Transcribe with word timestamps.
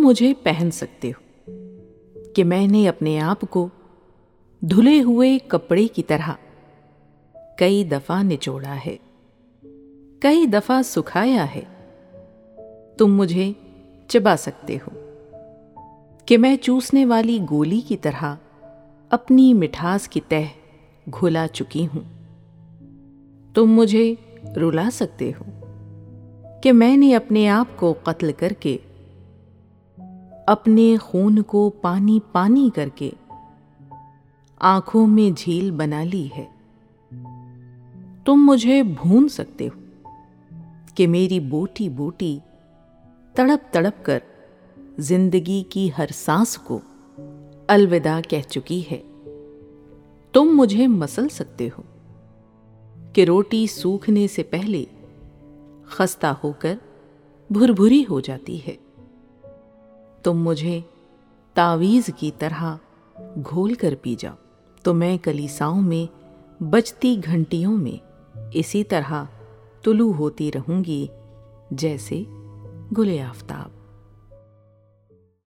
تم 0.00 0.06
مجھے 0.06 0.34
پہن 0.42 0.70
سکتے 0.70 1.10
ہو 1.10 1.50
کہ 2.34 2.44
میں 2.44 2.66
نے 2.66 2.88
اپنے 2.88 3.20
آپ 3.20 3.40
کو 3.40 3.68
دھلے 4.60 5.02
ہوئے 5.02 5.38
کپڑے 5.48 5.86
کی 5.86 6.02
طرح 6.02 6.30
کئی 7.58 7.84
دفعہ 7.84 8.22
نچوڑا 8.22 8.76
ہے، 8.86 8.96
کئی 10.20 10.46
دفعہ 10.46 10.82
سکھایا 10.82 11.46
ہے۔ 11.54 11.60
تم 12.98 13.16
مجھے 13.16 13.52
چبا 14.08 14.36
سکتے 14.36 14.76
ہو 14.76 14.98
کہ 16.26 16.38
میں 16.38 16.56
چوسنے 16.56 17.04
والی 17.04 17.38
گولی 17.50 17.80
کی 17.80 17.96
طرح 17.96 18.34
اپنی 19.10 19.54
مٹھاس 19.54 20.08
کی 20.08 20.20
تہ 20.28 20.42
گھلا 21.20 21.46
چکی 21.48 21.86
ہوں۔ 21.86 22.02
تم 23.54 23.66
مجھے 23.66 24.14
رلا 24.56 24.88
سکتے 24.92 25.32
ہو 25.40 25.44
کہ 26.62 26.72
میں 26.72 26.96
نے 26.96 27.16
اپنے 27.16 27.48
آپ 27.48 27.68
کو 27.76 27.94
قتل 28.02 28.32
کر 28.38 28.52
کے 28.60 28.76
اپنے 30.46 30.96
خون 31.00 31.42
کو 31.42 31.70
پانی 31.70 32.18
پانی 32.32 32.70
کر 32.74 32.88
کے 32.94 33.10
آنکھوں 34.58 35.06
میں 35.06 35.30
جھیل 35.36 35.70
بنا 35.70 36.04
لی 36.04 36.28
ہے۔ 36.38 36.44
تم 38.24 38.34
مجھے 38.34 38.82
بھون 38.82 39.28
سکتے 39.28 39.68
ہو 39.68 39.80
کہ 40.94 41.06
میری 41.06 41.40
بوٹی 41.40 41.88
بوٹی 41.88 42.38
تڑپ 43.34 43.72
تڑپ 43.72 44.04
کر 44.04 44.18
زندگی 44.98 45.62
کی 45.68 45.90
ہر 45.98 46.06
سانس 46.14 46.56
کو 46.56 46.80
الوداع 47.68 48.20
کہہ 48.28 48.50
چکی 48.50 48.82
ہے۔ 48.90 49.02
تم 50.32 50.44
مجھے 50.44 50.86
مسل 50.86 51.28
سکتے 51.28 51.68
ہو 51.78 51.82
کہ 53.12 53.24
روٹی 53.24 53.66
سوکھنے 53.66 54.26
سے 54.28 54.42
پہلے 54.42 54.84
خستہ 55.86 56.34
ہو 56.44 56.52
کر 56.58 56.74
بھر 57.50 57.68
بھری 57.68 58.04
ہو 58.10 58.20
جاتی 58.20 58.58
ہے۔ 58.66 58.76
تم 60.22 60.42
مجھے 60.42 60.80
تعویز 61.54 62.10
کی 62.16 62.30
طرح 62.38 62.76
گھول 63.50 63.74
کر 63.74 63.94
پی 64.02 64.14
جاؤ 64.18 64.34
تو 64.82 64.94
میں 64.94 65.18
کلیساؤں 65.18 65.82
میں 65.82 66.12
بجتی 66.62 67.16
گھنٹیوں 67.24 67.76
میں 67.76 68.04
اسی 68.52 68.84
طرح 68.84 69.24
طلوع 69.84 70.12
ہوتی 70.12 70.52
رہوں 70.52 70.84
گی 70.84 71.06
جیسے 71.70 72.22
گل 72.98 73.18
آفتاب۔ 73.28 73.79